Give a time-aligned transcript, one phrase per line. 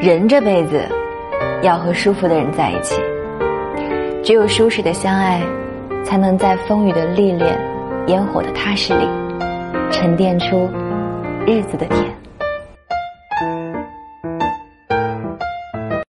[0.00, 0.82] 人这辈子
[1.62, 2.94] 要和舒服的人在一起。
[4.24, 5.42] 只有舒适的相爱
[6.02, 7.58] 才能在风雨的历练
[8.06, 9.06] 烟火的踏实里
[9.90, 10.70] 沉淀出
[11.46, 11.98] 日子的甜。